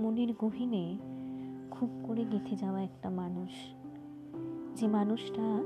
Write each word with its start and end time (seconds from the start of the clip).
মনের 0.00 0.28
গভীরে 0.38 0.98
খুব 1.70 2.04
করে 2.06 2.24
গেঁথে 2.24 2.56
যাওয়া 2.56 2.82
একটা 2.82 3.10
মানুষ। 3.10 3.50
যে 4.76 4.86
মানুষটা 4.86 5.62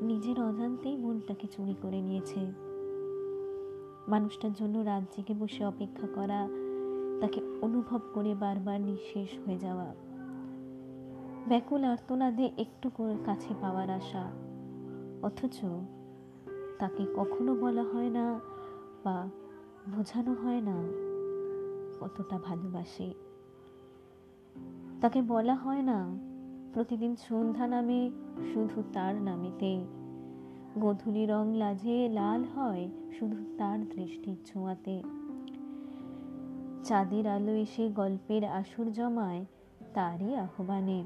নিজের 0.00 0.40
অজান্তেই 0.40 0.96
মনটাকে 0.96 1.46
চুরি 1.46 1.74
করে 1.82 2.02
নিয়েছে। 2.02 2.40
মানুষটার 4.08 4.52
জন্য 4.52 4.78
রাত 4.78 5.02
জেগে 5.16 5.34
বসে 5.34 5.64
অপেক্ষা 5.64 6.06
করা, 6.14 6.48
তাকে 7.20 7.40
অনুভব 7.62 8.00
করে 8.14 8.34
বারবার 8.34 8.80
নিঃশেষ 8.80 9.28
হয়ে 9.46 9.58
যাওয়া। 9.58 9.94
ব্যাকুল 11.48 11.84
আর্তনাদে 11.84 12.50
একটু 12.56 12.90
করে 12.90 13.16
কাছে 13.24 13.54
পাওয়ার 13.60 13.90
আশা। 13.90 14.30
অথচ 15.22 15.64
তাকে 16.78 17.06
কখনো 17.16 17.54
বলা 17.54 17.82
হয় 17.82 18.10
না 18.10 18.40
বা 19.04 19.28
বোঝানো 19.96 20.32
হয় 20.32 20.60
না 20.60 20.82
কতটা 22.00 22.38
ভালোবাসে। 22.38 23.14
তাকে 25.00 25.22
বলা 25.22 25.54
হয় 25.54 25.82
না, 25.82 26.16
প্রতিদিন 26.74 27.16
সন্ধ্যা 27.16 27.66
নামে 27.66 28.10
শুধু 28.52 28.82
তার 28.92 29.14
নামেতে। 29.14 29.84
গধূলি 30.80 31.26
রং 31.26 31.54
লাজে 31.54 32.08
লাল 32.08 32.44
হয় 32.44 32.88
শুধু 33.18 33.36
তার 33.58 33.88
দৃষ্টির 33.88 34.36
ছোঁয়াতে। 34.46 35.02
চাঁদের 36.84 37.26
আলো 37.26 37.52
এসে 37.52 37.88
গল্পের 37.88 38.44
আসর 38.44 38.92
জমায় 38.92 39.44
তারই 39.94 40.36
আহ্বানে। 40.36 41.04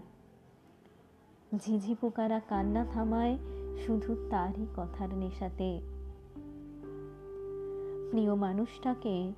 ঝিঝি 1.58 1.94
পোকারা 2.00 2.40
কান্না 2.40 2.84
থামায় 2.84 3.38
শুধু 3.86 4.16
তারই 4.30 4.66
কথার 4.76 5.14
নেশাতে। 5.14 5.80
প্রিয় 8.10 8.34
মানুষটাকে 8.34 9.32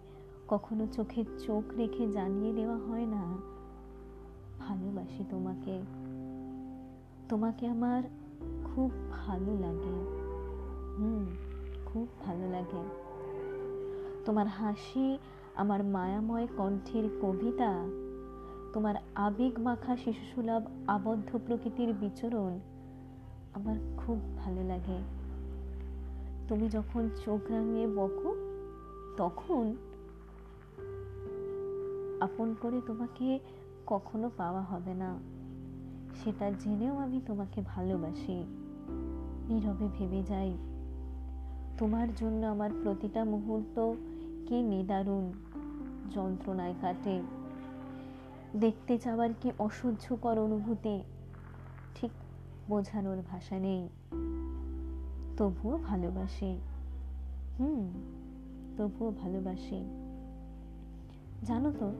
কখনো 0.48 0.87
চোখের 0.87 1.25
চোখ 1.39 1.65
রেখে 1.77 2.09
জানিয়ে 2.09 2.53
দেওয়া 2.53 2.78
হয় 2.78 3.06
না 3.06 3.39
ভালোবাসি 4.73 5.25
তোমাকে। 5.31 5.83
তোমাকে 7.28 7.67
আমার 7.67 8.03
খুব 8.65 8.91
ভালো 9.11 9.59
লাগে। 9.59 9.95
হুম, 10.98 11.27
খুব 11.87 12.09
ভালো 12.20 12.51
লাগে। 12.51 12.83
তোমার 14.25 14.47
হাসি, 14.47 15.19
আমার 15.55 15.84
মায়াময় 15.84 16.47
কণ্ঠের 16.56 17.09
কবিতা, 17.23 17.84
তোমার 18.73 18.95
আবেগ 19.15 19.61
মাখা 19.61 19.97
শিশুসুলভ 19.97 20.62
আবদ্ধ 20.87 21.39
প্রকৃতির 21.47 21.93
বিচরণ 21.93 22.59
আমার 23.55 23.77
খুব 23.97 24.37
ভালো 24.37 24.62
লাগে। 24.62 24.98
তুমি 26.48 26.69
যখন 26.69 27.09
চোখ 27.25 27.50
রাঙিয়ে 27.50 27.87
বকো, 27.87 28.34
তখন 29.17 29.77
আপন 32.20 32.55
করে 32.61 32.81
তোমাকে 32.87 33.39
কখনো 33.86 34.30
পাওয়া 34.36 34.62
হবে 34.62 34.94
না। 34.94 35.19
সেটা 36.25 36.50
জেনেও 36.50 36.98
আমি 36.98 37.20
তোমাকে 37.27 37.62
ভালোবাসি। 37.66 38.44
নীরবে 39.48 39.88
ভেবে 39.98 40.22
যাই। 40.22 40.56
তোমার 41.78 42.14
জন্য 42.14 42.47
আমার 42.47 42.70
প্রতিটা 42.83 43.25
মুহূর্ত 43.25 43.92
কি 44.48 44.62
নিদারুণ 44.62 45.33
যন্ত্রণায় 46.10 46.75
কাটে। 46.80 47.22
দেখতে 48.60 48.98
চাওয়ার 48.98 49.30
কি 49.41 49.50
অসহ্যকর 49.58 50.38
অনুভূতি, 50.38 51.03
ঠিক 51.94 52.10
বোঝানোর 52.69 53.22
ভাষা 53.30 53.58
নেই। 53.58 53.88
তবুও 55.36 55.78
ভালোবাসি। 55.78 56.58
হুম, 57.60 57.92
তবুও 58.77 59.10
ভালোবাসি। 59.10 59.84
জানো 61.44 61.72
তো 61.81 61.92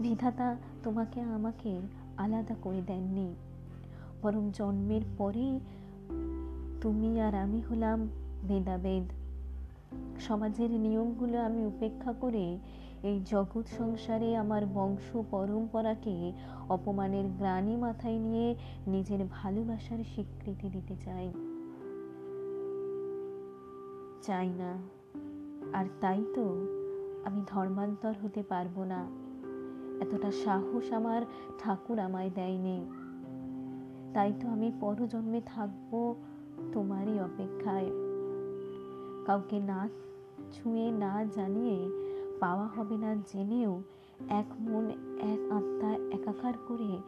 বিধাতা 0.00 0.56
তোমাকে 0.82 1.20
আমাকে 1.20 1.80
আলাদা 2.16 2.54
করে 2.62 2.82
দেননি। 2.86 3.34
বরং 4.22 4.50
জন্মের 4.54 5.00
পরেই 5.18 5.60
তুমি 6.80 7.20
আর 7.20 7.34
আমি 7.34 7.60
হলাম 7.60 8.08
বেদাবেদ 8.48 9.12
সমাজের 10.20 10.70
নিয়মগুলো 10.70 11.40
আমি 11.40 11.66
উপেক্ষা 11.66 12.12
করে 12.12 12.58
এই 13.02 13.20
জগৎ 13.24 13.66
সংসারে 13.78 14.36
আমার 14.36 14.66
বংশ 14.66 15.16
পরম্পরাকে 15.30 16.32
অপমানের 16.68 17.24
গ্রানি 17.38 17.76
মাথায় 17.76 18.18
নিয়ে 18.18 18.54
নিজের 18.86 19.18
ভালোবাসার 19.30 19.98
স্বীকৃতি 19.98 20.68
দিতে 20.68 20.96
চাই। 21.04 21.32
চাই 24.22 24.48
না। 24.48 24.78
আর 25.72 25.84
তাই 26.00 26.24
তো 26.34 26.42
আমি 27.24 27.42
ধর্মান্তর 27.46 28.14
হতে 28.24 28.42
পারব 28.42 28.84
না। 28.84 29.25
এতটা 30.00 30.32
সাহস 30.32 30.92
আমার 30.92 31.22
ঠাকুর 31.58 31.98
আমায় 31.98 32.30
দেয়নি। 32.34 32.86
তাই 34.14 34.32
তো 34.40 34.48
আমি 34.48 34.72
পরজন্মে 34.80 35.40
থাকব 35.46 36.14
তোমারই 36.72 37.20
অপেক্ষায়। 37.20 37.90
কাউকে 39.26 39.58
না 39.58 39.88
ছুঁয়ে, 40.52 40.90
না 40.90 41.24
জানিয়ে 41.24 41.88
পাওয়া 42.40 42.66
হবে 42.66 42.96
না 42.96 43.14
জেনেও 43.14 43.82
এক 44.28 44.54
মন, 44.60 44.90
এক 45.20 45.52
আত্মা 45.52 45.92
একাকার 45.92 46.54
করে 46.68 46.98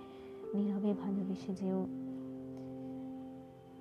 নীরবে 0.54 0.94
ভালোবেসে 1.02 1.54
যেও। 1.54 1.86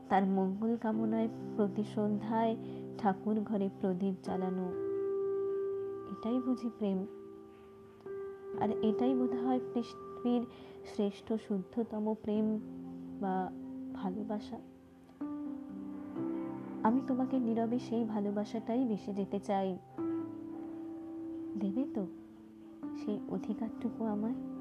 তার 0.09 0.25
মঙ্গল 0.25 0.75
কামনায় 0.75 1.27
প্রতি 1.55 1.83
সন্ধ্যায় 1.95 2.55
ঠাকুর 2.97 3.39
ঘরে 3.39 3.69
প্রদীপ 3.81 4.13
জ্বালানো। 4.23 4.67
এটাই 6.11 6.39
বুঝি 6.39 6.69
প্রেম। 6.77 7.05
আর 8.61 8.69
এটাই 8.71 9.15
বোধ 9.15 9.33
হয় 9.33 9.59
পৃথিবীর 9.73 10.45
শ্রেষ্ঠ, 10.95 11.33
শুদ্ধতম 11.47 12.15
প্রেম 12.23 12.59
বা 13.21 13.51
ভালোবাসা। 13.93 14.57
আমি 16.83 17.01
তোমাকে 17.07 17.39
নীরবে 17.39 17.79
সেই 17.79 18.03
ভালোবাসাটাই 18.03 18.85
বেসে 18.85 19.13
যেতে 19.13 19.39
চাই। 19.39 19.77
দেবে 21.59 21.85
তো 21.93 22.07
সেই 23.05 23.19
অধিকারটুকু 23.29 24.03
আমায়? 24.03 24.56